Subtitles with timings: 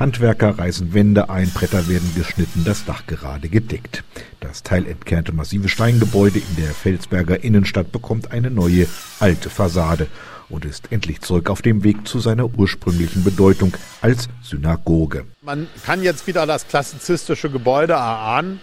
[0.00, 4.02] Handwerker reißen Wände ein, Bretter werden geschnitten, das Dach gerade gedeckt.
[4.40, 8.86] Das teilentkernte massive Steingebäude in der Felsberger Innenstadt bekommt eine neue,
[9.18, 10.06] alte Fassade
[10.48, 15.26] und ist endlich zurück auf dem Weg zu seiner ursprünglichen Bedeutung als Synagoge.
[15.42, 18.58] Man kann jetzt wieder das klassizistische Gebäude erahnen.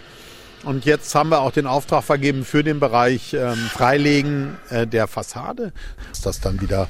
[0.64, 5.06] Und jetzt haben wir auch den Auftrag vergeben für den Bereich ähm, Freilegen äh, der
[5.06, 5.72] Fassade,
[6.08, 6.88] dass das dann wieder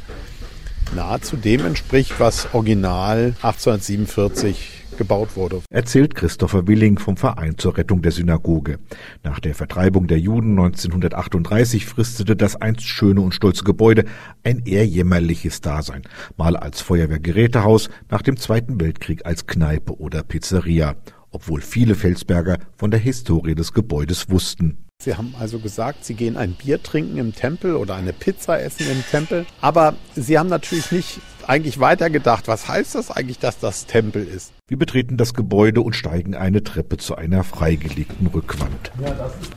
[0.94, 5.62] nahezu dem entspricht, was original 1847 gebaut wurde.
[5.70, 8.78] Erzählt Christopher Willing vom Verein zur Rettung der Synagoge.
[9.22, 14.04] Nach der Vertreibung der Juden 1938 fristete das einst schöne und stolze Gebäude
[14.42, 16.02] ein eher jämmerliches Dasein.
[16.36, 20.96] Mal als Feuerwehrgerätehaus, nach dem Zweiten Weltkrieg als Kneipe oder Pizzeria.
[21.30, 24.87] Obwohl viele Felsberger von der Historie des Gebäudes wussten.
[25.00, 28.90] Sie haben also gesagt, Sie gehen ein Bier trinken im Tempel oder eine Pizza essen
[28.90, 29.46] im Tempel.
[29.60, 32.48] Aber Sie haben natürlich nicht eigentlich weitergedacht.
[32.48, 34.52] Was heißt das eigentlich, dass das Tempel ist?
[34.66, 38.90] Wir betreten das Gebäude und steigen eine Treppe zu einer freigelegten Rückwand.
[39.00, 39.52] Ja, das ist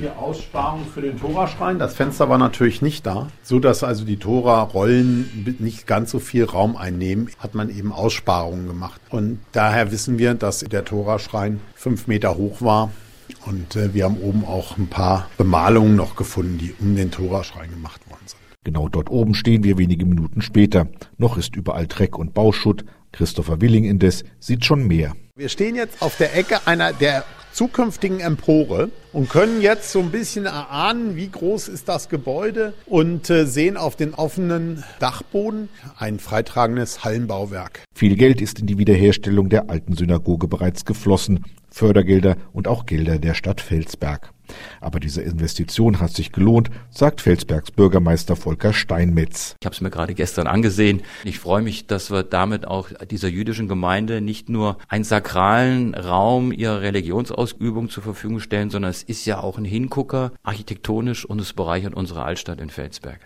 [0.00, 1.78] die Aussparung für den Toraschrein.
[1.78, 6.44] Das Fenster war natürlich nicht da, so dass also die Tora-Rollen nicht ganz so viel
[6.44, 9.02] Raum einnehmen, hat man eben Aussparungen gemacht.
[9.10, 12.90] Und daher wissen wir, dass der Toraschrein fünf Meter hoch war
[13.46, 17.70] und äh, wir haben oben auch ein paar Bemalungen noch gefunden, die um den Toraschrein
[17.70, 18.40] gemacht worden sind.
[18.62, 20.88] Genau dort oben stehen wir wenige Minuten später.
[21.16, 22.84] Noch ist überall Dreck und Bauschutt.
[23.12, 25.14] Christopher Willing indes sieht schon mehr.
[25.34, 30.10] Wir stehen jetzt auf der Ecke einer der zukünftigen Empore und können jetzt so ein
[30.10, 36.18] bisschen erahnen, wie groß ist das Gebäude und äh, sehen auf den offenen Dachboden ein
[36.18, 37.84] freitragendes Hallenbauwerk.
[37.94, 41.44] Viel Geld ist in die Wiederherstellung der alten Synagoge bereits geflossen.
[41.70, 44.32] Fördergelder und auch Gelder der Stadt Felsberg.
[44.80, 49.56] Aber diese Investition hat sich gelohnt, sagt Felsbergs Bürgermeister Volker Steinmetz.
[49.60, 51.02] Ich habe es mir gerade gestern angesehen.
[51.24, 56.52] Ich freue mich, dass wir damit auch dieser jüdischen Gemeinde nicht nur einen sakralen Raum
[56.52, 61.52] ihrer Religionsausübung zur Verfügung stellen, sondern es ist ja auch ein Hingucker architektonisch und es
[61.52, 63.20] bereichert unsere Altstadt in Felsberg.